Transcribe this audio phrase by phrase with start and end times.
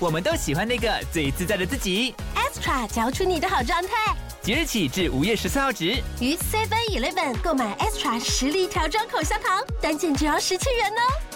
[0.00, 2.14] 我们都喜欢那个最自在的自己。
[2.36, 4.14] Extra 嚼出你的好状态。
[4.40, 11.27] 即日起至五月十四号止，于 Seven Eleven 购买 Extra 实力调装口香糖，单件只要十七元哦。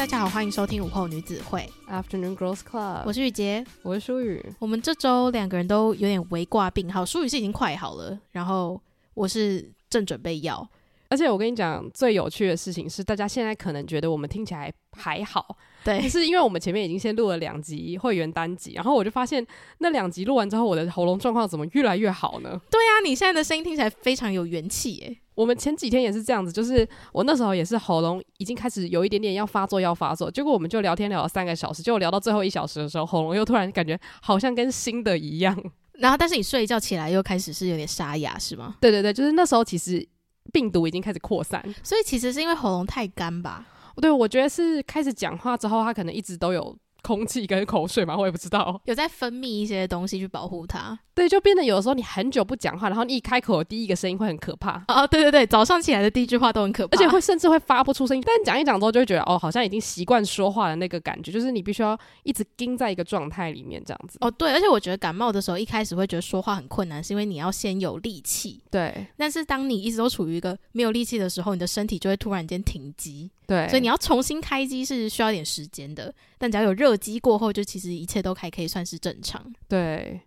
[0.00, 3.02] 大家好，欢迎收听午后女子会 Afternoon Girls Club。
[3.04, 4.42] 我是雨洁，我是舒雨。
[4.58, 8.80] 我们这周两个人都有点围挂病，好，舒雨是已经快好了，然后
[9.12, 10.66] 我是正准备要。
[11.10, 19.44] 而且我跟你讲，最有趣的事情是，大家现在可能觉得我们听起来还好，对，是因为我们前面已经先录了两集会员单集，然后我就发现
[19.78, 22.60] 那两集录完之后，我的喉咙状况怎么越来越好呢？
[22.70, 25.16] 对啊，你现在的声音听起来非常有元气耶。
[25.34, 35.56] 我们前几天也是这样子，就是我那时候也是喉咙已经开始有一点点要发作，要发作，结果我们就聊天聊了三个小时，结果聊到最后一小时的时候，喉咙又突然感觉好像跟新的一样。
[35.94, 38.76] 然后，但是你睡一觉起来又开始是有点沙哑，是吗？
[38.80, 40.06] 对对对，就是那时候其实。
[40.52, 43.64] 病毒已经开始扩散，所以其实是因为喉咙太干吧？
[43.96, 46.76] 对，我觉得是开始讲话之后，他可能一直都有。
[47.02, 50.96] 空气跟口水嘛，我也不知道，有在分泌一些东西去保护它。
[51.14, 54.84] 对，就变得有的时候你很久不讲话，然后你一开口第一个声音会很可怕。
[54.86, 58.22] 哦，对对对，早上起来的第一句话都很可怕，而且会甚至会发不出声音。
[58.24, 64.18] 但讲一讲之后，就会觉得哦，好像已经习惯说话的那个感觉，就是你必须要一直盯在一个状态里面这样子。
[64.20, 68.62] 哦，对，而且我觉得感冒的时候一开始会觉得说话很困难，是因为你要先有力气。
[68.70, 73.30] 对，但是当你一直都处于一个没有力气的时候，你的身体就会突然间停机。
[73.50, 79.44] 对，所以你要重新开机是需要一点时间的，但只要有热机过后，就其实一切都还可以算是正常。
[79.66, 80.20] 对，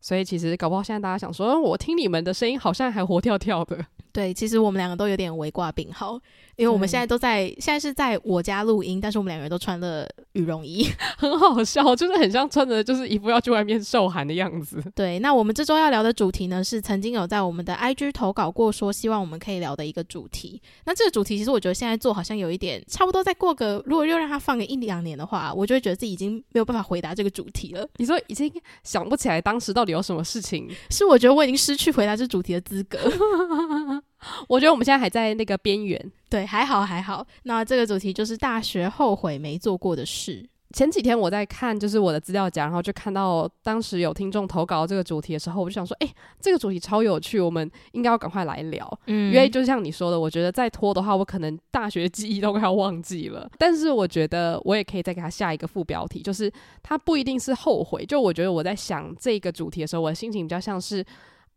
[0.00, 3.86] 所以其实搞不好现在大家想说，我听你们的声音好像还活跳跳的。
[4.16, 6.18] 对，其实我们两个都有点围挂病号。
[6.56, 10.88] 因为我们现在都在，现在是在我家录音，但是我们两个人都穿了羽绒衣，
[11.18, 14.82] 很好笑，就是很像穿着就是一副要去外面受寒的样子。
[14.94, 20.58] 对，那我们这周要聊的主题呢，是曾经有在我们的 IG 投稿过，说希望我们可以聊的一个主题。
[20.86, 27.86] 那这个主题其实我觉得现在做好像有一点，差不多再过个，如果又让它放个一两年的话，我就会觉得自己已经没有办法回答这个主题了。
[27.98, 28.50] 你说已经
[28.82, 30.70] 想不起来当时到底有什么事情？
[30.88, 32.98] 是我觉得我已经失去回答这主题的资格。
[34.48, 37.26] 我觉得我们现在还在那个边缘，对，还好还好。
[37.44, 40.48] 那这个主题就是大学后悔没做过的事。
[40.72, 49.00] 前几天我在看就是我的资料夹，然后就看到当时有听众投稿这个主题的时候，我就想说，哎、欸，这个主题超有趣，我们应该要赶快来聊。
[49.06, 53.48] 嗯，因为就像你说的，我觉得再拖的话，我可能大学记忆都快要忘记了。
[53.56, 58.04] 但是我觉得我也可以再给他下一个副标题，就是他不一定是后悔。
[58.04, 61.02] 就我觉得我在想这个主题的时候，我的心情比较像是。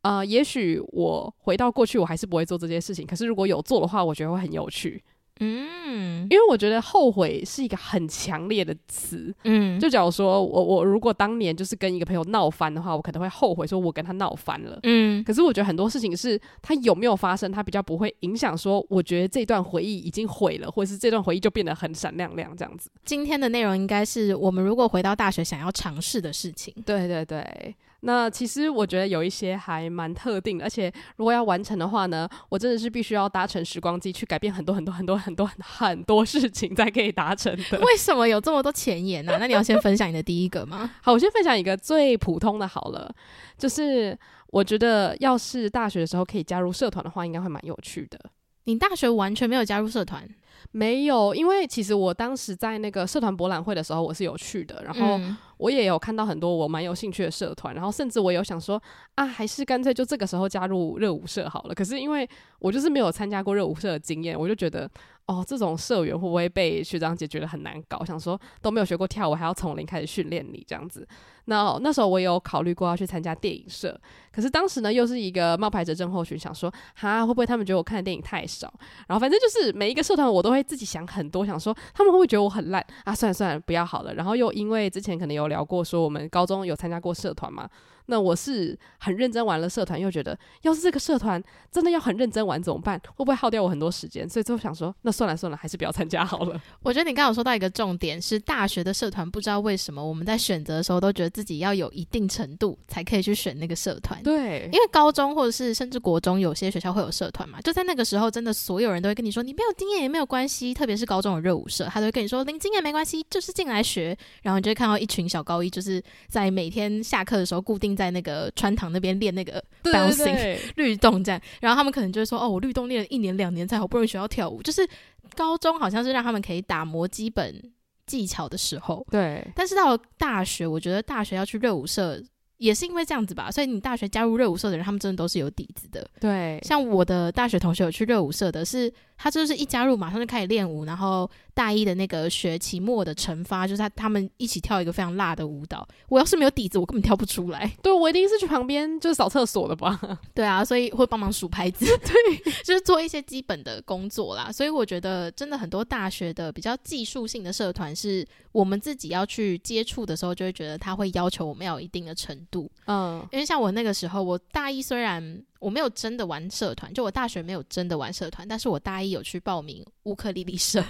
[0.02, 3.06] 呃，也许我回到过去，我还是不会做这件事情。
[3.06, 5.04] 可是如果有做的话，我觉得会很有趣。
[5.42, 9.34] 嗯，因为我觉得后悔是一个很强烈的词。
[9.46, 14.78] 嗯，就假如说我我如果当年就是跟一个朋友闹翻的话，我可能会后悔说我跟他闹翻了。
[14.84, 22.90] 嗯，可是我觉得很多事情是它有没有发生，它比较不会影响说，我觉得这段回忆已经毁了，或者是这段回忆就变得很闪亮亮这样子。
[23.06, 26.74] 今天的内容应该是我们如果回到大学想要尝试的事情。
[26.86, 27.74] 对对对。
[28.02, 37.80] 那其实我觉得有一些还蛮特定的，而且如果要完成的话呢，我真的是必须要搭乘时光机去改变很多很多很多很多 很多事情才可以达成的。
[37.80, 39.38] 为什么有这么多前言呢？
[39.40, 40.90] 那你要先分享你的第一个吗？
[41.04, 43.14] 好，我先分享一个最普通的好了，
[43.58, 44.18] 就是
[44.48, 48.20] 我觉得要是大学的时候可以加入社团的话，应该会蛮有趣的。
[48.66, 50.28] 你大学完全没有加入社团？
[50.72, 55.20] 没有，因为其实我当时在那个社团博览会的时候，我是有去的，然后
[55.58, 58.82] 我也有看到很多我蛮有兴趣的社团，然后甚至我有想说
[59.16, 61.74] 啊，还是干脆就这个时候加入热舞社好了。
[61.74, 62.28] 可是因为
[62.60, 64.90] 我就是没有参加过热舞社的经验，我就觉得
[65.26, 68.04] 哦，这种社员会不会被学长姐觉得很难搞？
[68.06, 71.08] 想说都没有学过跳舞，还要从零开始训练你这样子。
[71.46, 74.00] 那那时候我也有考虑过要去参加电影社，
[74.32, 78.72] 可是当时呢又是一个冒牌者症候群，想说哈会不会他们觉得我看的电影太少？
[79.08, 83.14] 然后反正就是每一个社团我我都会自己想很多，想说他们会不会觉得我很烂啊？
[83.14, 84.14] 算了算了，不要好了。
[84.14, 87.70] 然后又因为之前可能有聊过，说我们高中有参加过社团嘛。
[88.10, 91.42] 那我是很认真玩了社团，又觉得要是这个社团
[91.72, 93.00] 真的要很认真玩怎么办？
[93.16, 94.28] 会不会耗掉我很多时间？
[94.28, 96.60] 所以最后想说，那算了算了，还是不要参加好了。
[96.82, 104.22] 我觉得你刚刚有说到一个重点，是大学的社团，不知道为什么我们在选择的时候都觉得自己要有一定程度才可以去选那个社团。
[104.24, 114.18] 对，因为高中或者是甚至国中有些学校会有社团嘛，就在那个时候，真的所有人都会跟你说，你没有经验也没有关系，特别是高中的热舞社，他都会跟你说，零经验没关系，就是进来学。
[114.42, 124.88] 然后你就会看到一群小高一，就是在每天下课的时候固定在那个川堂那边练那个 bouncing 律动这样，然后他们可能就会说：“哦，我律动练了一年两年才好不容易学到跳舞。”就是
[125.36, 127.62] 高中好像是让他们可以打磨基本
[128.06, 129.46] 技巧的时候，对。
[129.54, 132.24] 但是到了大学，我觉得大学要去热舞社。
[132.60, 136.08] 也是因为这样子吧，所以你大学加入热舞社的人，他们真的都是有底子的。
[136.20, 145.88] 对，像我的大学同学有去热舞社的是，是他就是一加入马上就开始练舞，然后大一的那个学期末的惩罚就是他他们一起跳一个非常辣的舞蹈。
[146.10, 147.72] 我要是没有底子，我根本跳不出来。
[147.82, 149.98] 对，我一定是去旁边就是扫厕所的吧。
[150.36, 154.52] 对啊，所以会帮忙数拍子， 对，就是做一些基本的工作啦。
[154.52, 162.49] 所以我觉得真的很多大学的比较技术性的社团，是我们自己要去接触的时候，就会觉得他会要求我们要有一定的程度。
[162.52, 170.84] 度，嗯，因为像我那个时候，我大一虽然我没有真的玩社团，就我大学没有真的玩社团，但是我大一有去报名乌克丽丽社。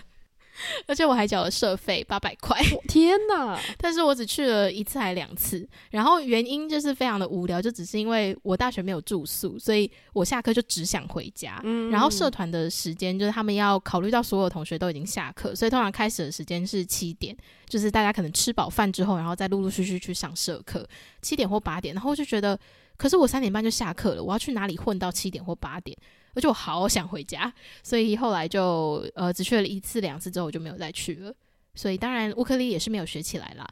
[0.87, 3.59] 而且我还缴了社费八百块，天哪！
[3.77, 11.59] 但是我只去了一次还两次，然后原因就是非常的无聊，就只是因为我大学没有住宿，所以我下课就只想回家。
[11.63, 17.35] 嗯，然后社团的时间就是他们要考虑到所有同学都已经下课，所以通常开始的时间是七点，
[17.67, 20.87] 就是大家可能吃饱饭之后，然后再陆陆续续去上社课，
[21.21, 21.93] 七点或八点。
[21.93, 22.59] 然后我就觉得，
[22.97, 25.97] 可是我三点半就下课了，我要去哪里混到七点或八点？
[26.39, 27.53] 而且我好想回家，
[27.83, 31.33] 所以后来就呃只去了一次两次之后我就没有再去了。
[31.75, 33.67] 所以当然乌克丽也是没有学起来啦。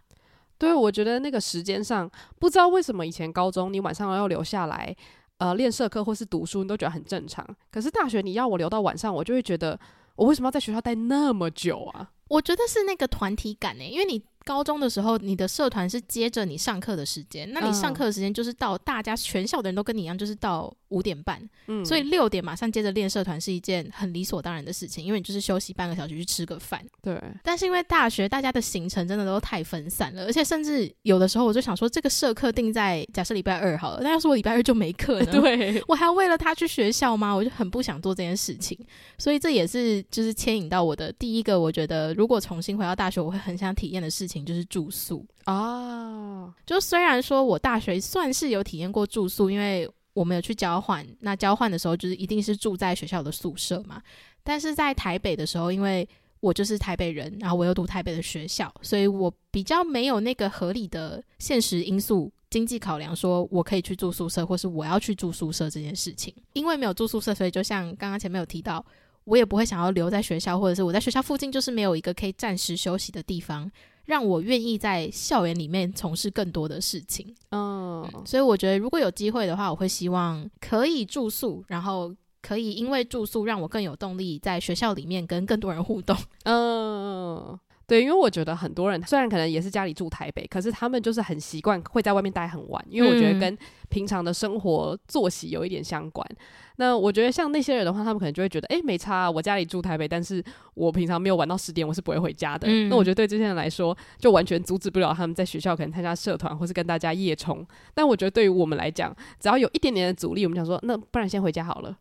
[0.57, 2.09] 对，我觉得那个时间上
[2.39, 4.93] 不知道为什么以前高中你晚上要留下来
[5.37, 7.47] 呃练社课或是读书，你都觉得很正常。
[7.71, 9.79] 可是大学你要我留到晚上，我就会觉得
[10.15, 12.11] 我为什么要在学校待那么久啊？
[12.27, 14.21] 我觉得是那个团体感呢、欸，因为你。
[14.47, 27.21] 高中的时候，你的社团是接着你上课的时间，那你上课的时间就是到大家全校的人都跟你一样，就是到五点半，嗯，所以六点马上接着练社团是一件很理所当然的事情，因为你就是休息半个小时去吃个饭，对。
[27.44, 35.31] 但是因为大学大家的行程真的都太分散了，而且甚至有的时候我就想说，这个社课定在假设礼拜二好了，那要是我礼拜二就没课呢？
[35.41, 37.33] 对，我还要为了他去学校吗？
[37.33, 38.77] 我就很不想做这件事情，
[39.17, 45.25] 所以这也是就是牵引到我的第一个，我觉得如果重新回到大学，我会很想体验的事情就是住宿。
[45.45, 54.01] 哦，就虽然说我大学算是有体验过住宿，因为我们有去交换，那交换的时候就是一定是住在学校的宿舍嘛。
[54.43, 56.07] 但是在台北的时候，因为
[56.39, 66.33] 我就是台北人，然后我又读台北的学校，所以我比较没有那个合理的现实因素、经济考量，说我可以去住宿舍，或是我要去住宿舍这件事情。
[66.53, 68.85] 因为没有住宿舍，所以就像刚刚前面有提到，
[69.23, 73.69] 我也不会想要留在学校，或者是我在学校附近就是没有一个可以暂时休息的地方。
[74.07, 77.36] 让我愿意在校园里面从事更多的事情。
[77.51, 86.18] 嗯，所以我觉得如果有机会的话，我会希望可以住宿，然后可以因为住宿让我更有动力在学校里面跟更多人互动。
[86.44, 87.59] 嗯。
[87.87, 93.57] 对，因为我觉得很多人虽然可能也是家里住台北，可是他们就是很习惯会在外面待很晚，因为我觉得跟
[93.87, 96.27] 平常的生活作息有一点相关。
[96.31, 96.37] 嗯、
[96.75, 100.43] 那我觉得像那些人的话，他们可能就会觉得，诶，没差啊，我家里住台北，但是
[100.73, 102.67] 我平常没有玩到十点，我是不会回家的。
[102.69, 107.65] 嗯、那我觉得对这些人来说，就完全阻止不了他们在学校可能参加社团或是跟大家夜冲。
[107.93, 111.97] 但我觉得对于我们来讲，只要有一点点的阻力，我们想说，那不然先回家好了。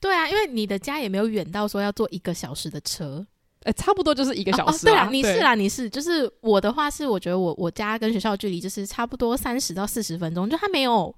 [0.00, 3.26] 对啊，因为你的家也没有远到说要坐一个小时的车。
[3.64, 4.86] 哎，差不多就是一个小时。
[4.86, 4.92] 哦哦。
[4.92, 11.14] 对啊，你是啦，你是，就是我的话是，我觉得我我家跟学校距离就是差不多三十到四十分钟，就它没有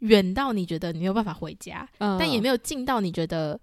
[0.00, 3.58] 远到你觉得你没有办法回家，嗯，但也没有近到你觉得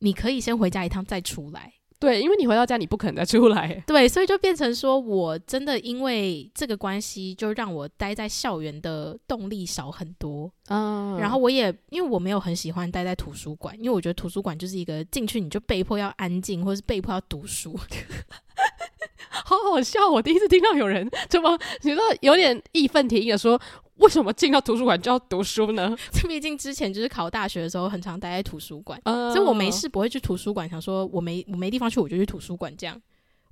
[0.00, 1.72] 你可以先回家一趟再出来。
[2.00, 3.82] 对，因为你回到家，你不可能再出来。
[3.86, 10.48] 对，所以就变成说，我真的因为这个关系，就让我待在校园的动力少很多。
[10.68, 17.76] 嗯，然后我也因为我没有很喜欢待在图书馆，因为我觉得图书馆就是一个进去你就被迫要安静，或是被迫要读书。
[19.28, 20.08] 好好笑！
[20.08, 23.60] 我第一次听到有人这么觉得有点义愤填膺的说。
[23.98, 25.96] 为什么进到图书馆就要读书呢？
[26.10, 30.68] 这 毕竟之前就是考大学的时候，很常待在图书馆，嗯、所以我没事不会去图书馆。
[30.68, 32.74] 想说我没我没地方去，我就去图书馆。
[32.76, 33.00] 这样，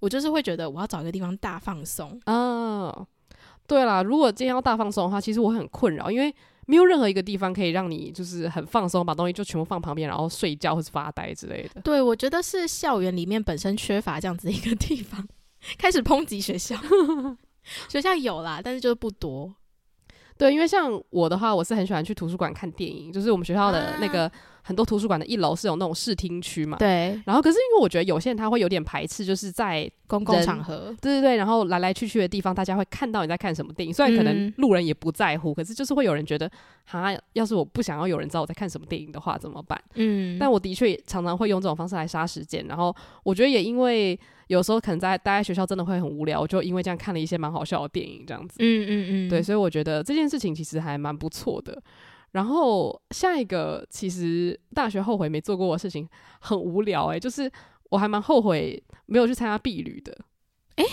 [0.00, 2.20] 我就是会觉得我要找一个地方大放松。
[2.26, 3.06] 嗯，
[3.66, 6.34] 对啦，如果今天要大放松的话，其实我很困扰，因为
[6.66, 11.80] 没有任何一个地方可以让你就是很放松，把东西就全部放旁边，然后睡觉或是发呆之类的。
[11.80, 15.26] 对，我觉得是校园里面本身缺乏这样子的一个地方，
[15.76, 16.76] 开始抨击学校。
[17.88, 19.52] 学校有啦，但是就是不多。
[20.38, 24.24] 对，因为像我的话，我是很喜欢去图书馆看电影，就是我们学校的那个。
[24.24, 24.32] 啊
[24.66, 26.76] 很多图书馆的一楼是有那种视听区嘛？
[26.76, 27.16] 对。
[27.24, 33.94] 然后，可是因为我觉得有些人他会有点排斥，就是在公共场合，对对对，然后来来去去的地方，大家会看到你在看什么电影。
[33.94, 36.50] 虽然可能路人也不在乎，嗯、可是就是会有人觉得，
[36.84, 39.80] 哈，要是我不想要有人知道我在看什么电影的话，怎么办？
[39.94, 40.36] 嗯。
[40.36, 42.66] 但我的确常常会用这种方式来杀时间。
[42.66, 42.92] 然后，
[43.22, 44.18] 我觉得也因为
[44.48, 48.56] 有时候可能在待在学校真的会很无聊，我就因为这样看了一些蛮好笑的电影，这样子。
[48.58, 49.28] 嗯嗯嗯。
[49.28, 51.80] 对，所以我觉得这件事情其实还蛮不错的。
[52.36, 56.06] 然后下一个，其实大学后悔没做过的事情
[56.38, 57.50] 很无聊诶、欸，就是
[57.88, 60.14] 我还蛮后悔没有去参加毕旅的。
[60.76, 60.84] 诶，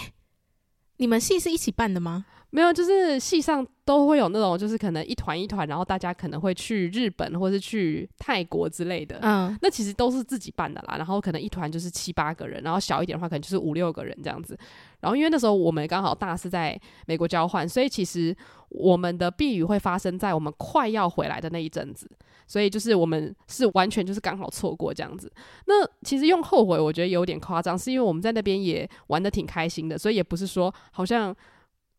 [0.95, 2.25] 你们系是一起办的吗？
[2.49, 9.19] 没有，就是系上都会有那种，就是可能一团一团，然后大家可能会去日本或是去泰国之类的。
[9.21, 10.95] 嗯，那其实都是自己办的啦。
[10.95, 14.57] 然后可能一团就是七八个人，然后小一点的话可能就是五六个人这样子。
[15.01, 18.33] 然后因为那时候我们刚好大四在美国交换，所以其实
[18.69, 22.09] 我们的避雨会发生在我们快要回来的那一阵子。
[22.47, 25.31] 所以就是我们是完全就是刚好错过这样子。
[25.65, 31.35] 那其实用后悔，我觉得有点夸张，是因为我们在那边也玩的挺开心的，所以也不是说好像。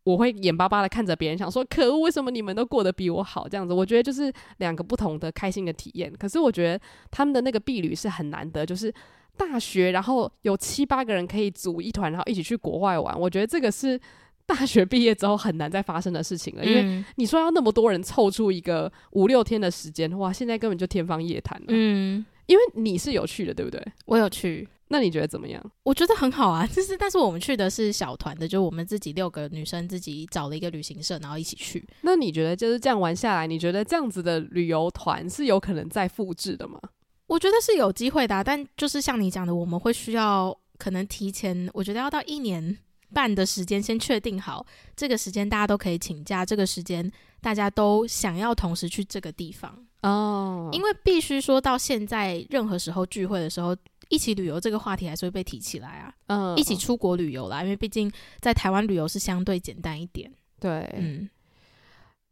[0.04, 3.49] 我会眼巴巴的看着别人，想说可恶，为什么你们都过得比我好？
[3.49, 6.12] 这样子，我觉得就是两个不同的开心的体验。
[6.18, 6.80] 可是我觉得
[7.11, 8.92] 他们的那个婢旅是很难得，就是
[9.37, 13.18] 大学，然后有七八个人可以组一团，然后一起去国外玩。
[13.18, 13.99] 我觉得这个是
[14.46, 16.64] 大学毕业之后很难再发生的事情了。
[16.64, 21.66] 因为你说要那么多人凑出一个五六天的时间，哇，现在根本就天方夜谭了。
[21.68, 23.82] 嗯，因为你是有去的，对不对？
[24.06, 24.68] 我有去。
[24.88, 25.72] 那你觉得怎么样？
[25.82, 31.82] 我觉得很好啊， 就是但是我们去的是小团的，就我们自己六个女生自己找了一个旅行社，然后一起去。
[32.02, 36.78] 那你觉得就是这样玩下来，你觉得这样子的旅游团是有可能再复制的吗？
[37.26, 42.76] 我觉得是有机会的啊，但就是像你讲的，我们会需要可能提前，我觉得要到一年
[43.12, 47.10] 半的时间先确定好这个时间大家都可以请假，这个时间
[47.40, 53.76] 大家都想要同时去这个地方哦，因为必须说到现在，任何时候聚会的时候。
[54.11, 58.08] 一起旅游这个话题还是会被提起来啊，嗯，一起出国旅游啦，因为毕竟
[58.38, 60.30] 在台湾旅游是相对简单一点，
[60.61, 61.28] 对，嗯，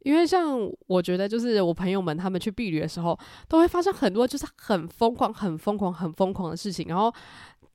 [0.03, 3.17] 因为像我觉得就是我朋友们他们去避旅的时候，
[3.49, 7.11] 都会发生很多就是很疯狂、很疯狂、很疯狂的事情，然后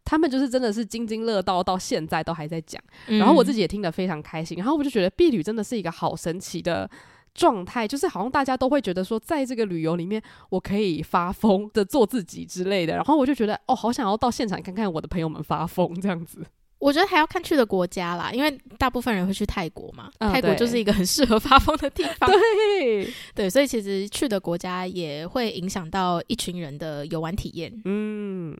[0.05, 6.89] 他们就是真的是津津乐道，到现在都还在讲，然后我自己也听得非常开心，然后我就觉得避旅真的是一个好神奇的。
[7.39, 12.97] 状态就是好像大家都会觉得说，在这个旅游里面，我可以发疯的做自己之类的。
[12.97, 16.45] 然后我就觉得，哦，好想要到现场看看我的朋友们发疯这样子。
[16.81, 22.29] 我觉得还要看去的国家啦，因为大部分人会去泰国嘛，嗯、泰国就是一个很适合发疯的地方。
[22.31, 27.73] 对对，所以其实去的国家也会影响到一群人的游玩体验。
[27.85, 28.57] 嗯，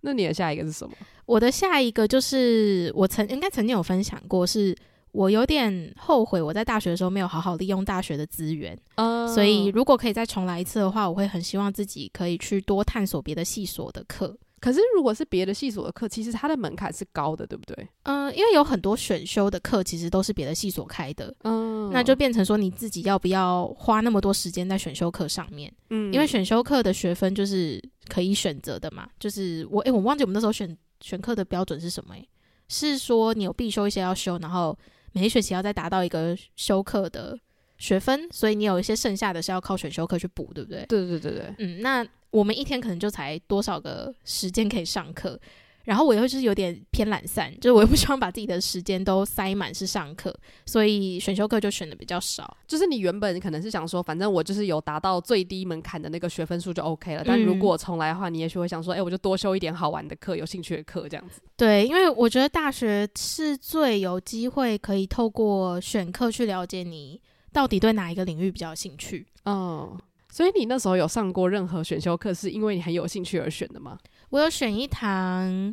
[0.00, 0.94] 那你的下一个是什么？
[1.26, 4.74] 我的下一个就是我曾应该曾经有分享过是。
[5.14, 8.76] 我有点后悔，我在大学的时候没有好好利用大学的资源。
[8.96, 14.36] 嗯，所以如果可以再重来一次的话，我会很希望自己可以去多探索别的系所的课。
[14.58, 17.88] 可是如果是别的系所的课，其实它的门槛是高的，对不对？
[18.02, 21.32] 嗯，因为有很多选修的课其实都是别的系所开的。
[21.44, 25.72] 嗯，那就变成说你自己要不要花那么多时间在选修课上面？
[25.90, 29.06] 嗯，因为选修课的学分就是可以选择的嘛。
[29.20, 32.14] 就是我诶、欸，我忘记我们那时候选选课的标准是什么？
[32.14, 32.28] 诶，
[32.66, 34.76] 是说你有必修一些要修，然后。
[35.14, 37.38] 每一学期要再达到一个修课的
[37.78, 40.84] 学分，所以你有一些剩下的是要靠选修课去补，对不对？
[40.86, 45.40] 对对对对，嗯，那我们一天可能就才多少个时间可以上课。
[45.84, 50.34] 然后我又就是有点偏懒散，就是我又不希望把自己的时间都塞满是上课，
[50.66, 52.56] 所以选修课就选的比较少。
[52.66, 57.22] 就是你原本可能是想说，反正我就是有达到最低门槛的那个学分数就 OK 了。
[57.24, 61.40] 但如果重来的话，你也许会想说，哎、欸，我就多修一点好玩的课、有兴趣的课这样子。
[61.56, 67.20] 对，因为我觉得大学是最有机会可以透过选课去了解你
[67.52, 69.26] 到底对哪一个领域比较有兴趣。
[69.44, 69.96] 嗯，
[70.30, 73.98] 所以你那时候有上过任何选修课，是因为你很有兴趣而选的吗？
[74.34, 75.72] 我有选一堂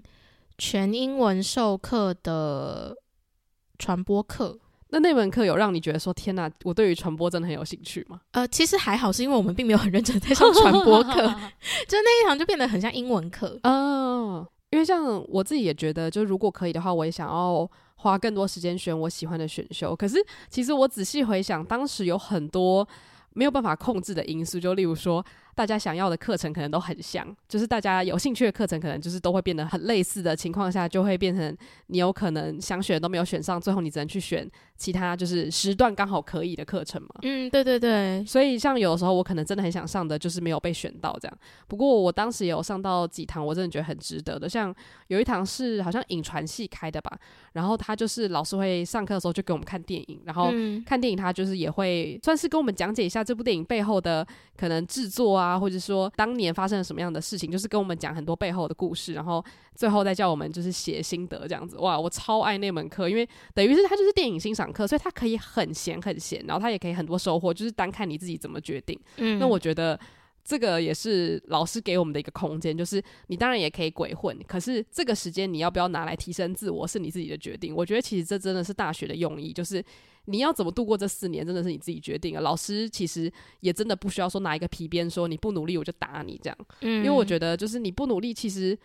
[0.55, 2.95] 全英文授课的
[3.79, 4.55] 传播课，
[4.89, 8.21] 那那门课有让你觉得说天哪，我对于传播真的很有兴趣吗？
[8.33, 11.11] 呃，其实还好，是因为我们并没有很认真在上传播课，
[11.89, 13.59] 就那一堂就变得很像英文课。
[13.63, 19.95] 嗯，因为像我自己也觉得，就如果可以的话，我也想要花更多时间选我喜欢的选修。
[19.95, 22.87] 可是其实我仔细回想，当时有很多。
[23.33, 25.25] 没有办法控制的因素，就例如说。
[25.55, 31.55] 大家想要的课程可能都很像，就是大家有兴趣的课程可能就是都会变得很类似的情况下，就会变成
[31.87, 37.09] 你有可能想选都没有选上，最后你只能去选其他就是时段刚好可以的课程嘛。
[37.23, 38.23] 嗯，对对对。
[38.25, 41.37] 所以像有的时候我可能真的很想上的，就是没有被选到这样。
[41.67, 44.47] 不过我当时也有上到几堂，我真的觉得很值得的。
[44.47, 44.73] 像
[45.07, 47.11] 有一堂是好像影传系开的吧，
[47.53, 50.51] 然后他就是老师会上课的时候就给我们看电影，然后
[50.85, 54.25] 看电影他就是也会算是跟我们讲解一下这部电影背后的
[54.57, 55.40] 可能制作啊。
[55.41, 59.43] 啊，或者说当年发生了什么样的事情，就是跟我们讲很多背后的故事，然后
[59.73, 61.77] 最后再叫我们就是写心得这样子。
[61.77, 68.99] 哇，我超爱那门课，因为等于是它就是电影欣赏课，所以它可以很闲很闲，然后它也可以很多收获，就是单看你自己怎么决定。
[69.17, 69.99] 嗯，那我觉得
[70.43, 77.75] 这个也是老师给我们的一个空间，就是你当然也可以鬼混，可是这个时间你要不要拿来提升自我，是你自己的决定。
[77.75, 79.83] 我觉得其实这真的是大学的用意，就是。
[80.25, 82.41] 你要怎么度过这四年，真的是你自己决定啊。
[82.41, 88.77] 老师其实也真的不需要说拿一个皮鞭说你不努力我就打你这样，嗯，因为我觉得就是你不努力，其实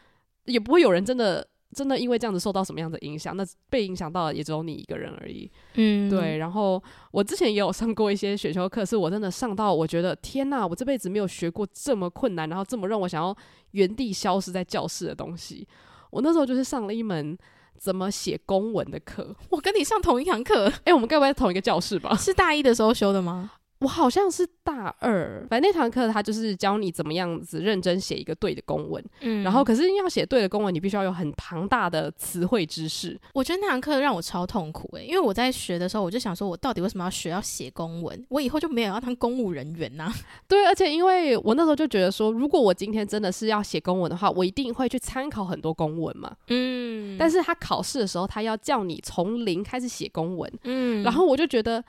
[0.47, 3.37] 也不会有人真的真的因为这样子受到什么样的影响。
[3.37, 6.39] 那被影响到的也只有你一个人而已，嗯，对。
[6.39, 13.37] 然后我之前也有上过一些选修课，是我真的上到我觉得天哪，我这辈子没有学过这么困难，然后这么让我想要
[13.73, 15.69] 原地消失在教室的东西。
[16.11, 17.37] 我那时候就是上了一门。
[17.79, 19.35] 怎么写公文的课？
[19.51, 22.17] 我跟你上同一堂课，哎、欸，我们该不会在同一个教室吧？
[22.17, 23.53] 是大一的时候修的吗？
[23.79, 29.05] 我好像是大二，反正那堂课他就是教你怎么样子认真写一个对的公文。
[29.21, 33.21] 嗯，然后可是要写对的公文，你必须要有很庞大的词汇知识。
[33.35, 38.27] 我觉得那堂课让我超痛苦诶、欸，因为我在学的时候，我就想说，我到底为什么要学要写公文？
[38.31, 40.15] 我以后就没有要当公务人员呐、啊。
[40.49, 46.35] 对，而且因为我那时候就觉得说，如果我今天真的是要写公文的话，我一定会去参考很多公文嘛。
[46.49, 50.51] 嗯，但是他考试的时候，他要叫你从零开始写公文。
[50.65, 51.85] 嗯，然后我就觉得。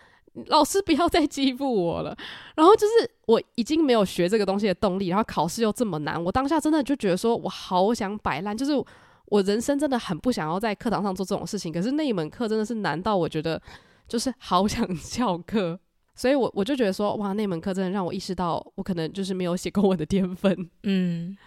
[0.46, 2.16] 老师不要再欺负我了，
[2.56, 8.72] 然后就是我已经没有学这个东西的动力，然后考试又这么难，我当下真的就觉得说我好想摆烂，就是
[9.26, 13.62] 我人生真的很不想要在课堂上做这种事情，可是那一门课真的是难到我觉得
[14.08, 15.78] 就是好想翘课，
[16.16, 20.70] 所以我我就觉得说哇，那门课真的让我意识到我可能就是没有写过我的天分。
[20.84, 21.38] 嗯，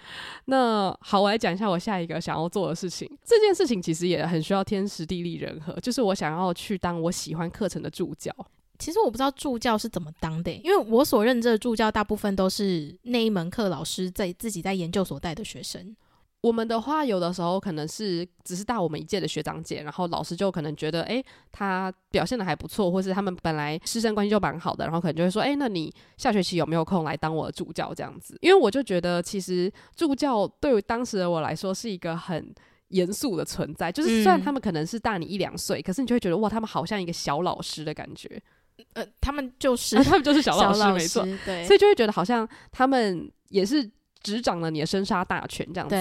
[0.45, 3.11] 那好，我来讲一下我下一个想要做的事情。
[3.25, 8.31] 这件事情其实也很需要天时地利人和，就是我想要去当我喜欢课程的助教。
[8.81, 15.95] 其实我不知道助教是怎么当的，因为我所认知的助教大部分都是那一门课老师在自己在研究所带的学生。
[16.41, 21.23] 我们的话，有的时候可能是只是大我们一届的学长姐，然后老师就可能觉得，诶，
[21.53, 28.39] 他表现的还不错，或是他们本来师生关系就蛮好的，然后可能就会说，诶，那你下学期有没有空来当我的助教这样子？
[28.41, 32.55] 因为我就觉得，其实助教对于当时的我来说是一个很
[32.89, 38.43] 严肃的存在，就是虽然他们可能是大你一两岁，可是你就会觉得，哇，他们好像一个小老师的感觉。
[38.95, 43.91] 呃，他们就是，啊、他们就是小老师，小老师没错，对，所以就会觉得好像他们也是。
[44.23, 45.95] 执掌了你的生杀大权这样子，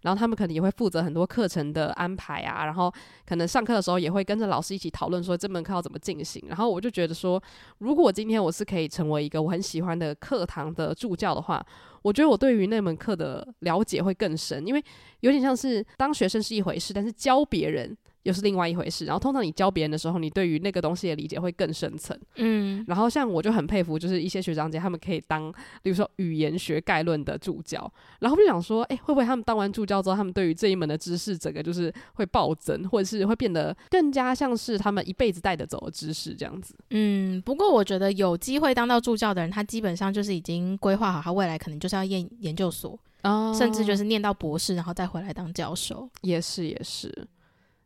[0.00, 2.90] 然后他们可能也会负责很多课程的安排啊，然后
[3.26, 6.42] 可能上课的时候也会跟着老师一起讨论说这门课要怎么进行。
[6.48, 7.38] 然后我就觉得说，
[7.76, 11.62] 如果今天我是可以成为一个我很喜欢的课堂的助教的话，
[12.02, 14.82] 我觉得我对于那门课的了解会更深，因为
[15.20, 17.96] 有点像是当学生是一回事，但是教别人。
[18.26, 19.04] 又是另外一回事。
[19.04, 22.18] 然后通常你教别人的时候，你对于那个东西的理解会更深层。
[22.34, 22.84] 嗯。
[22.88, 25.48] 然后像我就很佩服，就是一些学长姐他们可以当，
[25.80, 27.88] 比如说语言学概论的助教。
[28.18, 36.74] 然后就想说，哎，会不会他们当完助教之后，他们对于这一门的知识，整个就是会暴增，或者是会变得更加像是他们一辈子带得走的知识这样子。
[36.90, 37.40] 嗯。
[37.42, 46.08] 不过我觉得有机会当到助教的人，他基本上就是已经规划好他未来可能就是要念研究所，哦，甚至就是念到博士，然后再回来当教授。
[46.22, 47.26] 也是，也是。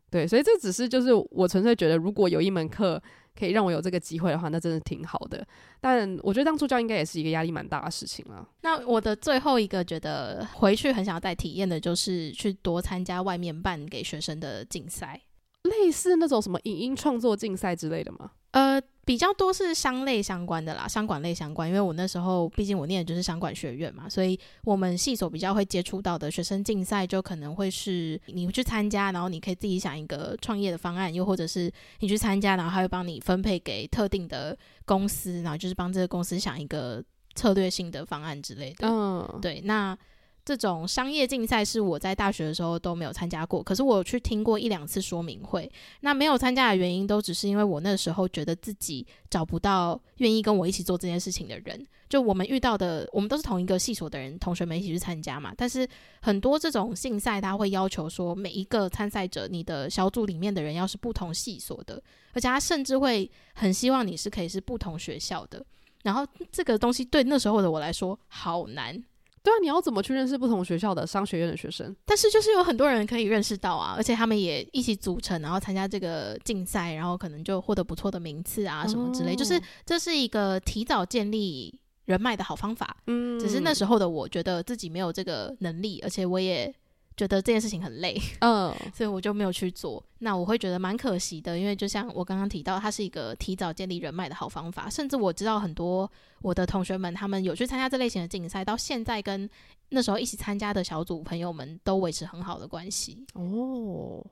[0.09, 3.01] 对，所以这只是就是我纯粹觉得，如果有一门课
[3.33, 5.47] 可以让我有这个机会的话，那真的挺好的。
[5.79, 8.45] 但我觉得当助教应该也是一个压力蛮大的事情了。
[8.61, 15.21] 那我的最后一个觉得回去很想要再体验的，就是去多参加外面办给学生的竞赛，
[15.63, 18.31] 类似那种什么影音创作竞赛之类的吗？
[18.51, 18.81] 呃。
[19.03, 38.87] 比较多是商类相关的啦，商管类相关，因为我那时候毕竟我念的就是商管学院嘛，所以我们系所比较会接触到的学生竞赛，就可能会是你去参加，然后你可以自己想一个创业的方案，又或者是你去参加，然后他会帮你分配给特定的公司，然后就是帮这个公司想一个策略性的方案之类的。
[38.87, 39.97] 嗯，对，那。
[40.43, 45.71] 这种商业竞赛是我在大学的时候都没有参加过，可是我有去听过一两次说明会。
[45.99, 51.85] 那没有参加的原因都只是因为我那时候觉得自己找不到愿意跟我一起做这件事情的人。
[52.09, 55.53] 就我们遇到的，我们都是同一个系所的人，同学们一起去参加嘛。
[55.55, 55.87] 但是
[56.21, 62.01] 很多这种竞赛，他会要求说每一个参赛者，你的小组里面的人要是不同系所的，
[62.33, 65.63] 而且他甚至会很希望你是可以是不同学校的。
[66.03, 69.01] 然后这个东西对那时候的我来说好难。
[69.43, 71.95] 对啊，你要怎么去认识不同学校的商学院的学生？
[72.05, 79.33] 但是就是有很多人可以认识到啊，而且他们也一起组成，然后参加这个竞赛，然后可能就获得不错的名次啊什么之类。
[79.33, 82.97] 哦、就是这是一个提早建立人脉的好方法。
[83.07, 86.73] 嗯，只是那时候的我觉得自己没有这个能力，而且我也。
[87.21, 90.03] 觉得这件事情很累，嗯， 所以我就没有去做。
[90.19, 94.89] 那我会觉得蛮可惜的，因为就像我刚刚提到，它是一个提早建立人脉的好方法。
[94.89, 99.47] 甚至我知道很多我的同学们，他们有去参加这类型的竞赛，到现在跟
[99.89, 103.23] 那时候一起参加的小组朋友们都维持很好的关系。
[103.35, 104.25] 哦，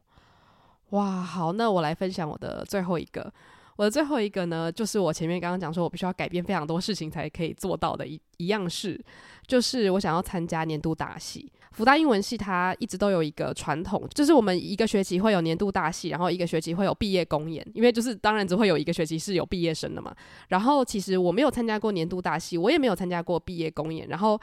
[0.89, 3.31] 哇，好，那我来分享我的最后一个。
[3.75, 8.99] 我的最后一个呢，就是我前面刚刚讲说，我必须要改变非常多事情才可以做到的一一样事，
[9.45, 11.51] 就是我想要参加年度大戏。
[11.71, 20.15] 福大英文系它一直都有一个传统，就是我们一个学期会有年度大戏，然后一个学期会有毕业公演，因为就是当然只会有一个学期是有毕业生的嘛。
[20.49, 24.39] 然后其实我没有参加过年度大戏，我也没有参加过毕业公演，然后。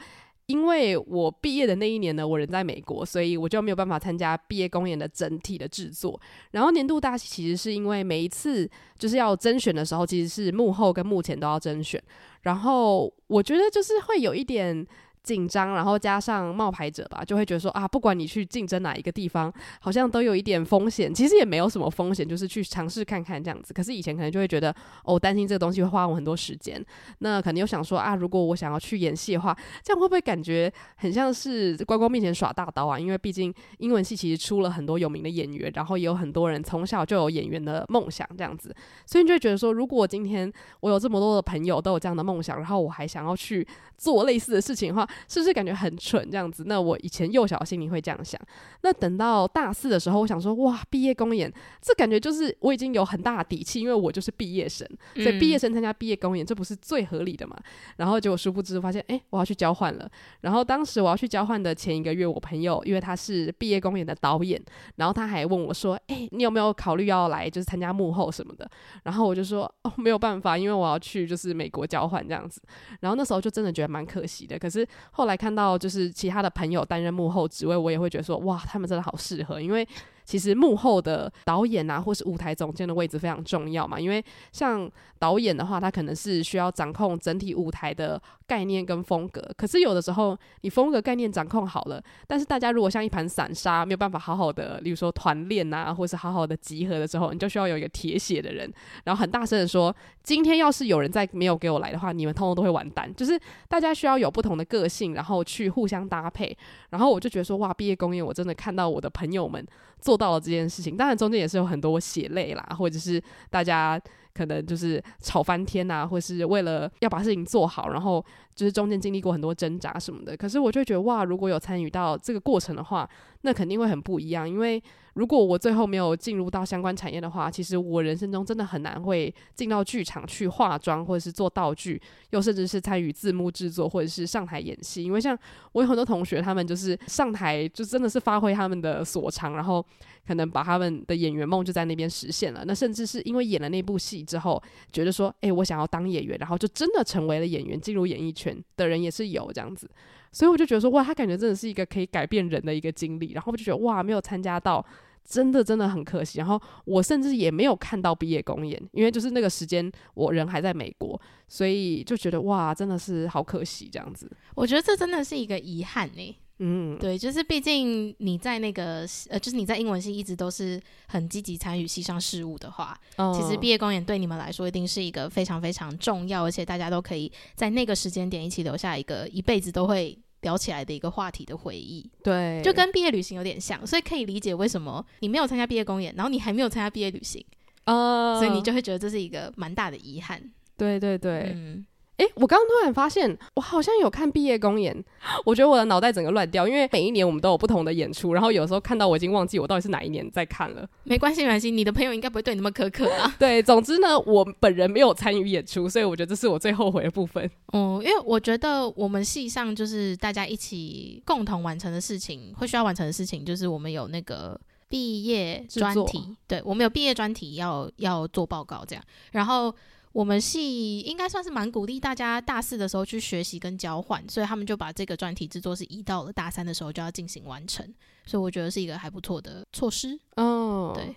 [0.49, 6.17] 因为我毕业的那一年呢，我人在美国，所以我就没有办法参加毕业公演的整体的制作。
[6.51, 8.65] 然后年度大戏其实是因为每一次
[8.97, 12.01] 就是要甄选的时候，其实是幕后跟幕前都要甄选。
[12.43, 14.87] 然后我觉得就是会有一点。
[15.27, 21.13] 紧张，然后加上冒牌者吧，就会觉得说啊，不管你去竞争哪一个地方，好像都有一点风险。
[21.13, 23.73] 其实也没有什么风险，就是去尝试看看这样子。
[23.73, 26.81] 可是以前可能就会觉得，哦，担心这个东西会花我很多时间。
[27.19, 32.97] 那可能又想说啊，如果我想要去演戏的话，这样会不会感觉很像是观众面前耍大刀啊？
[32.97, 38.73] 因为毕竟英文系其实出了很多有名的演员，然后也有很多人从小就有演员的梦想这样子。
[39.05, 46.63] 所以你就会觉得说，如果今天我有这么多的朋友都有这样的梦想，然后我还想要去做类似的事情的话，是不是感觉很蠢这样子？
[46.65, 48.39] 那我以前幼小心灵会这样想。
[48.81, 51.51] 那等到大四的时候，我想说，哇，毕业公演，
[51.81, 57.57] 这感觉就是我已经有很大的底气，因为我就是毕业生，所以毕业生参加毕业公演，这不是最合理的嘛？
[57.97, 60.09] 然后结果殊不知发现，哎，我要去交换了。
[60.41, 64.61] 然后当时我要去交换的前一个月，我朋友因为他是毕业公演的导演，
[64.95, 68.69] 然后他还问我说，哎，你有没有考虑要来就是参加幕后什么的？
[69.03, 72.61] 然后我就说，哦，没有办法，因为我要去就是美国交换这样子。
[73.01, 74.57] 然后那时候就真的觉得蛮可惜的。
[74.57, 75.57] 可是后来看。
[75.57, 79.87] 到就是其他的朋友担任幕后职位，我也会觉得说，哇，他们真的好适合，因为。
[80.27, 83.97] 其实幕后的导演啊，或是舞台总监的位置非常重要嘛。
[83.97, 89.41] 因为像导演的话，他可能是需要掌控整体舞台的概念跟风格。
[89.55, 98.69] 可是有的时候，你风格概念掌控好了，但是大家如果像一盘散沙，没有办法好好的，例如说团练啊，或是好好的集合的时候，你就需要有一个铁血的人，
[99.05, 106.55] 然后很大声的说：“今天要是有人再没有给我来的话，你们通通都会完蛋。”就是大家需要有不同的个性，然后去互相搭配。
[106.89, 109.65] 然后我就觉得说，哇，毕业公演我真的看到我的朋友们。
[109.99, 114.01] 做到了这件事情，当然中间也是有很多血泪啦，或者是大家
[114.37, 118.23] 可能就是吵翻天呐，或是为了要把事情做好，然后
[118.53, 120.37] 就是中间经历过很多挣扎什么的。
[120.37, 123.09] 可是我就觉得哇，如果有参与到这个过程的话，
[123.41, 124.81] 那肯定会很不一样，因为。
[125.13, 135.03] 如果我最后没有进入到相关产业的话，其实我人生中真的很难会进到剧场去化妆，或者是做道具，又甚至是参与字幕制作，或者是上台演戏。
[135.03, 135.35] 因为像
[135.71, 139.83] 我有很多同学，他们就是上台就真的是发挥他们的所长，然后
[140.27, 142.63] 可能把他们的演员梦就在那边实现了。
[142.67, 144.61] 那甚至是因为演了那部戏之后，
[144.91, 149.89] 觉得说，诶，我想要当演员，然后就真的成为了演员，进入演艺圈的人也是有这样子。
[150.31, 153.31] 所以我就觉得说，哇，他感觉真的是一个可以改变人的一个经历。
[153.31, 154.85] 然后我就觉得，哇，没有参加到。
[155.29, 164.31] 真的真的很可惜，然后我甚至也没有看到毕业公演，因为就是那个时间我人还在美国，所以就觉得哇，真的是好可惜这样子。
[164.55, 166.37] 我觉得这真的是一个遗憾呢。
[166.59, 180.17] 嗯，对，就是毕竟你在那个呃，就是你在英文系一直都是很积极参与系上事务的话，哦，其实毕业公演对你们来说一定是一个非常非常重要，而且大家都可以在那个时间点一起留下一个一辈子都会。
[180.41, 187.43] 聊起来的一个话题的回忆，对，就跟毕业旅行有点像，所以可以理解为什么你没有参加毕业公演，然后你还没有参加毕业旅行，
[187.87, 190.39] 哦，所以你就会觉得这是一个蛮大的遗憾。
[190.77, 191.83] 对对对，嗯。
[192.17, 195.03] 诶，我刚刚突然发现，我好像有看毕业公演。
[195.45, 200.87] 我觉得我的脑袋整个乱掉，因为每一年我们都有不同的演出，然后有时候看到我已经忘记我到底是哪一年在看了。
[201.03, 203.35] 没关系，没关系，你的朋友应该不会对你那么苛刻啊。
[203.37, 207.45] 对，总之呢，我本人没有参与演出，所以我觉得这是我最后悔的部分。
[207.67, 219.03] 哦、嗯，因为我觉得我们系上就是大家一起共同完成的事情，会需要完成的事情，就是我们有那个毕业专题，对，我们有毕业专题要要做报告这样，
[219.33, 219.71] 然后。
[220.17, 227.85] 我们系应该算是蛮鼓励大家大四的时候去学习跟交换，所以他们就把这个专题制作是移到了大三的时候就要进行完成，
[228.25, 230.19] 所以我觉得是一个还不错的措施。
[230.37, 231.15] 哦，对，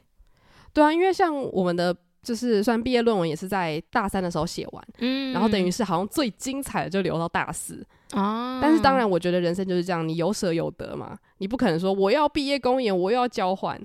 [0.75, 8.61] 对啊，因为像我们的就是算毕业论文也是在大三的时候写完，嗯，然后等于是好像最精彩的就留到大四啊。
[8.61, 13.81] 但是当然，我觉得人生就是这样，你有舍有得嘛，你不可能说我要毕业公演，我又要交换。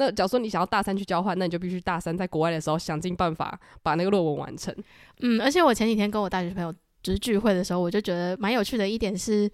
[0.00, 4.74] 那假如说你想要大三去交换，那你就必须大三在国外的时候想尽办法把那个论文完成。
[5.20, 9.50] 嗯，而且我前几天跟我大学朋友就是聚会的时候，我就觉得蛮有趣的一点是，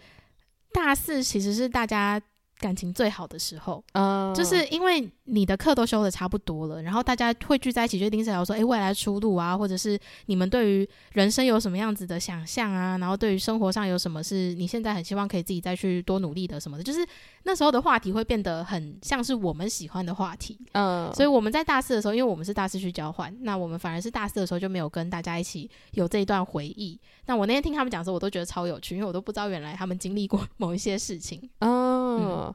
[0.72, 2.22] 大四其实是大家。
[2.58, 17.06] 感情最好的时候，嗯，就是因为你的课都修的差不多了，然后大家会聚在一起，就一定是聊说，哎，未来出路啊，或者是你们对于人生有什么样子的想象啊，然后对于生活上有什么是你现在很希望可以自己再去多努力的什么的，就是
[17.42, 26.98] 那时候的话题会变得很像是我们喜欢的话题，嗯，所以我们在大四的时候，因为我们是大四去交换，那我们反而是大四的时候就没有跟大家一起有这一段回忆。
[27.26, 32.16] 那我那天听他们讲的时候，我都觉得超有趣，因为我都不知道原来他们经历过某一些事情，嗯。
[32.18, 32.54] 嗯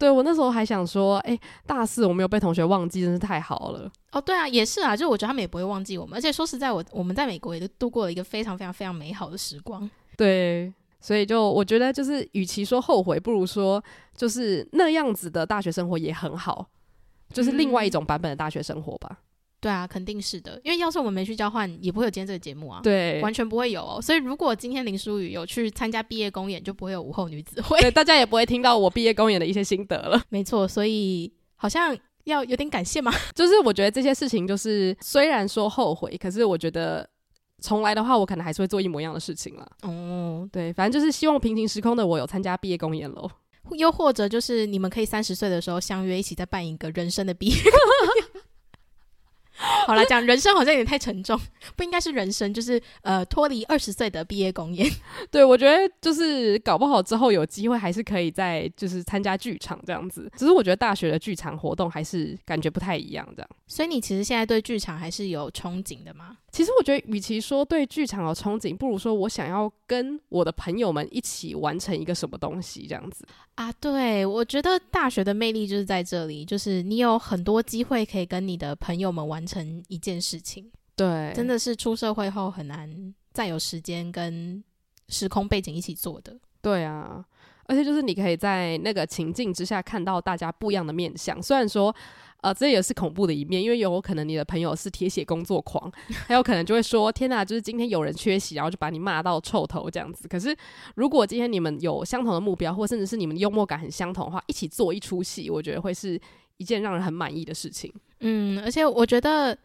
[0.00, 3.92] 对，我那时候还想说，哎，大四我没有被同学忘记，真是太好了。
[4.12, 9.88] 哦，对啊，也是啊，就我觉得他们也不会忘记我们，而且说实在我，我我们在美国也都度过了一个非常非常非常美好的时光。
[10.16, 13.84] 对，所以就我觉得，就是与其说后悔，不如说
[14.16, 16.66] 就是那样子的大学生活也很好，
[17.30, 19.08] 就是另外一种版本的大学生活吧。
[19.12, 19.29] 嗯
[19.60, 22.80] 对啊，肯定是的，因为要是我们没去交换，也不会有今天这个节目啊。
[22.82, 24.00] 对，完全不会有哦。
[24.00, 27.78] 所以如果今天林书宇有去参加毕业公演，就不会有午后女子会。
[27.80, 30.22] 对，大家也不会听到我毕业公演的一些心得了。
[30.30, 31.94] 没错，所以好像
[32.24, 33.12] 要有点感谢嘛。
[33.36, 37.06] 就是我觉得这些事情，就是虽然说后悔，可是我觉得
[37.60, 39.70] 重来的话，我可能还是会做一模一样的事情了。
[39.82, 43.30] 哦，对，反正就是希望平行时空的我有参加毕业公演喽。
[43.72, 47.54] 又或者就是你们可以三十岁的时候相约一起再办一个人生的毕业。
[49.86, 51.38] 好了，讲人生好像有点太沉重，
[51.76, 54.90] 不应该是人生，就是呃脱离二十岁的毕业公演。
[55.30, 60.30] 对，我觉得就是搞不好之后有机会还是可以再就是参加剧场这样子。
[60.36, 63.48] 只是我觉得大学的剧场活动还是感觉不太一样这样。
[63.66, 66.36] 所以你其实现在对剧场还是有憧憬的吗？
[66.50, 73.72] 其实我觉得，与其说对剧场有憧憬，不如说我想要跟我的朋友们一起完成一个什么东西，这样子啊。
[73.74, 80.70] 对，我觉得大学的魅力就是在这里，就是你有很多机会可以跟你的朋友们完成一件事情。
[80.94, 84.62] 对，真的是出社会后很难再有时间跟
[85.08, 86.38] 时空背景一起做的。
[86.62, 87.24] 对啊，
[87.64, 91.94] 而且就是你可以在那个情境之下看到大家不一样的面相，虽然说。
[92.42, 95.92] 呃，这也是恐怖的一面，因为有可能你的朋友是铁血工作狂，
[96.26, 100.56] 还有可能就会说：“天哪，就是今天有人缺席，然后就把你骂到臭头这样子。”可是，
[100.94, 106.18] 如果今天你们有相同的目标，或甚至是你们幽默感很相同的话，一起做一出戏，我觉得会是
[106.60, 107.92] 一件让人很满意的事情。
[108.20, 109.56] 嗯，而且我觉得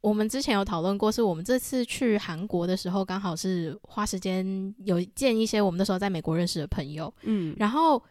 [0.00, 7.12] 我们之前有讨论过，是我们这次去韩国的时候，刚好是花时间有见一些我们那时候在美国认识的朋友。
[7.22, 8.02] 嗯，然后。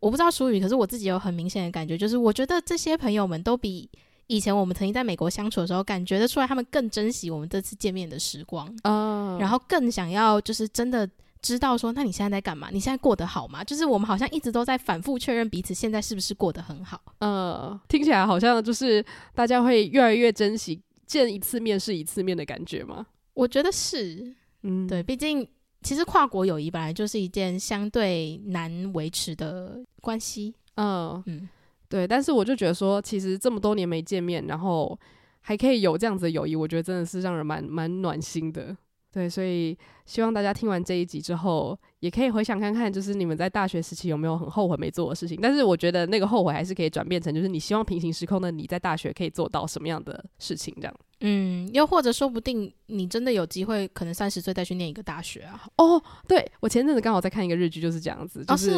[0.00, 3.90] 我不知道淑宇，可是我自己有很明显的感觉，就是我觉得这些朋友们都比
[4.28, 9.42] 以前我们曾经在美国相处的时候，感觉得出来他们更珍惜我们这次见面的时光，嗯，oh.
[9.42, 11.04] 然后更想要就是真的
[11.42, 12.68] 知道说，那你现在在干嘛？
[12.72, 13.62] 你现在过得好吗？
[13.64, 17.00] 就是我们好像一直都在反复确认彼此现在是不是过得很好。
[17.18, 23.06] 嗯，听起来好像就是大家会越来越珍惜见一次面是一次面的感觉吗？
[23.34, 25.48] 我觉得是，嗯，对，毕竟。
[25.80, 31.48] 其实跨国友谊本来就是一件相对难维持的关系，嗯嗯，
[31.88, 32.04] 对。
[32.04, 34.98] 但是我就觉得说，其实这么多年没见面，然后
[35.40, 38.76] 还可以有这样子的友谊，我觉得真的是让人蛮蛮暖心的。
[39.12, 45.38] 对，所以希望大家听完这一集之后，也可以回想看看，就是你们在大学时期有没有很后悔没做的事情。
[45.40, 50.94] 但是我觉得那个后悔还是可以转变成，就是你希望平行时空的你在大学可以做到什么样的事情，这样。
[51.20, 55.60] 嗯，又或者说不定你真的有机会，可能三十岁再去念一个大学啊。
[55.76, 58.72] 哦，对，我前阵子刚好在看一个日剧，就是这样子，就是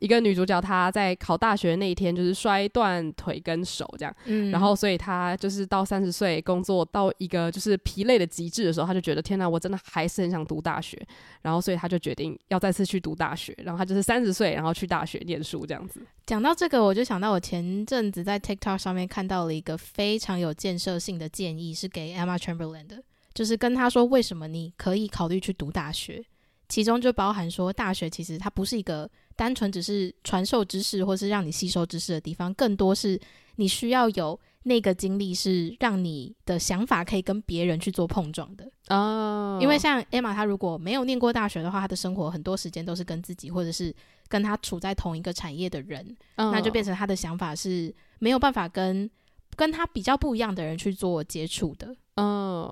[0.00, 11.00] 一个女主角她在考大学那一天就是摔断腿跟手这样，嗯，然后所以她就是到三十岁工作到一个就是疲累的极致的时候，她就觉得天哪，我真的还是很想读大大学，
[11.42, 16.00] 然后所以他就决定要再次去读大学，然后他就是三十岁然后去大学念书这样子。
[16.26, 21.74] 讲到这个，我就想到我前阵子在 TikTok 上面看到了一个非常有建设性的建议。
[21.74, 23.02] 是给 Emma Chamberlain 的，
[23.34, 26.24] 就是跟他说为什么你可以考虑去读大学，
[26.68, 33.20] 其中就包含说大学其实它不是一个单纯只是传授知识或是让你吸收知识的地方，更多是
[33.56, 39.58] 你需要有那个经历，是让你的想法可以跟别人去做碰撞的哦。
[39.62, 43.94] 因为像 Emma 她如果没有念过大学的话，她的生活很多时间都是跟自己或者是
[44.28, 49.10] 跟她处在同一个产业的人，那就变成她的想法是没有办法跟。
[49.56, 52.68] 跟他比较不一样的人去做接触的，嗯，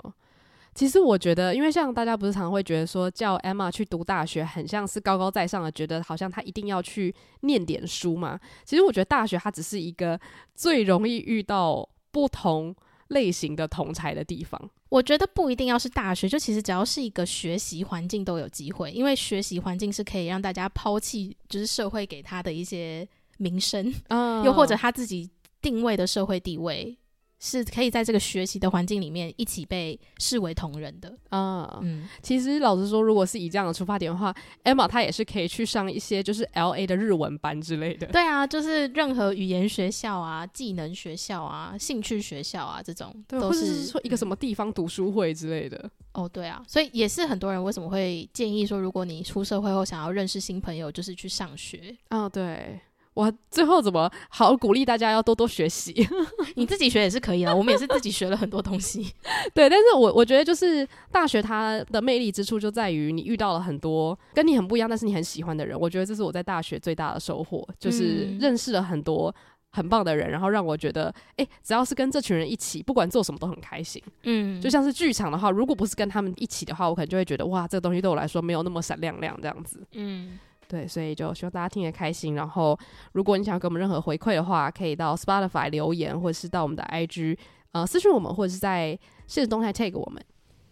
[0.75, 8.41] 其实我觉得，因为像大家不是常常会觉得说叫 Emma 去读大学，很像是高高在上的，觉得好像他一定要去念点书嘛。
[8.65, 10.19] 其实我觉得大学它只是一个
[10.55, 12.75] 最容易遇到不同
[13.09, 14.71] 类型的同才的地方。
[14.89, 23.07] 我觉得不一定要是大学，就其实只要是一个学习环境都有机会，因为学习环境是可以让大家抛弃就是社会给他的一些
[23.37, 25.31] 名声，嗯，又或者他自己
[25.61, 26.97] 定位的社会地位。
[27.45, 31.81] 是可以在这个学习的环境里面一起被视为同仁的啊。
[31.83, 38.07] 嗯，其实老实说，如果是以这样的出发点的话，Emma 她也是可以去上一些就是 LA 的日文班之类的。
[38.07, 45.77] 对啊，就是任何语言学校啊、技能学校啊、兴趣学校啊这种，对都是，是说一个什么地方读书会之类的。
[45.83, 45.91] 嗯。
[46.13, 51.97] 哦，对啊，所以也是很多人为什么会建议说，如果你出社会后想要认识新朋友，就是去上学。
[52.11, 52.79] 哦，对。
[53.15, 55.95] 我最后怎么好鼓励大家要多多学习？
[56.57, 59.13] 你自己学也是可以的，我们也是自己学了很多东西。
[59.55, 65.79] 对，但是我我觉得就是大学它的魅力之处就在于你遇到了很多跟你很不一样，但是你很喜欢的人。
[65.79, 69.35] 我觉得这是我在大学最大的收获，就是认识了很多
[69.73, 74.03] 很棒的人，然后让我觉得，哎、欸，只要是跟这群人一起，不管做什么都很开心。
[74.23, 79.87] 嗯，就像是剧场的话，如果不是跟他们一起的话，我可能就会觉得，哇，这个东西对我来说没有那么闪亮亮这样子。
[79.93, 80.39] 嗯。
[80.69, 82.35] 对，所以就希望大家听得开心。
[82.35, 82.79] 然后，
[83.13, 87.37] 如果你想要给我们任何回馈的话，可以到 Spotify 留言，或者是到我们的 IG
[87.73, 90.23] 呃私信我们，或者是在限时动态 tag 我们。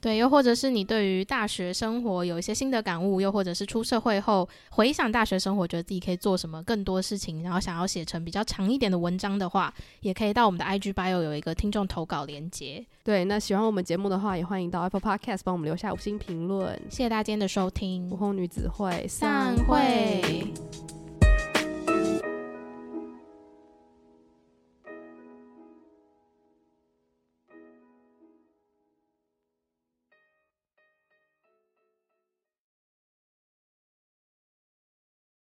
[0.01, 12.85] 对，又或者是你对于大学生活有一些新的感悟，又或者是出社会后回想大学生活，觉得自己可以做什么更多事情，然后想要写成比较长一点的文章的话，也可以到我们的 IG bio 有一个听众投稿连接。
[13.05, 16.75] 对，那喜欢我们节目的话，也欢迎到 Apple Podcast 帮我们留下五星评论。
[16.89, 20.51] 谢谢大家今天的收听，午后女子会散会。